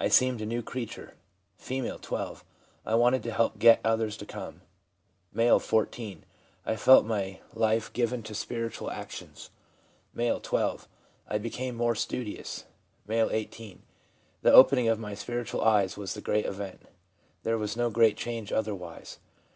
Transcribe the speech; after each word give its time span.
I 0.00 0.08
seemed 0.08 0.40
a 0.40 0.46
new 0.46 0.64
creature/ 0.64 1.14
F., 1.60 2.00
12.' 2.00 2.44
I 2.86 2.96
wanted 2.96 3.22
to 3.22 3.30
help 3.30 3.60
get 3.60 3.78
others 3.84 4.16
to 4.16 4.26
come/ 4.26 4.62
M., 5.38 5.60
14.' 5.60 6.24
I 6.66 6.74
felt 6.74 7.06
my 7.06 7.38
life 7.54 7.92
given 7.92 8.24
to 8.24 8.34
spiritual 8.34 8.90
actions/ 8.90 9.50
M., 10.18 10.40
12. 10.40 10.88
'I 11.28 11.38
became 11.38 11.76
more 11.76 11.94
studious/ 11.94 12.64
M., 13.08 13.28
18. 13.30 13.76
1 13.78 13.82
The 14.42 14.52
opening 14.52 14.88
of 14.88 14.98
my 14.98 15.14
spiritual 15.14 15.62
eyes 15.62 15.96
was 15.96 16.14
the 16.14 16.20
great 16.20 16.46
event; 16.46 16.82
there 17.44 17.56
was 17.56 17.76
no 17.76 17.88
great 17.88 18.16
change 18.16 18.50
otherwise. 18.50 19.20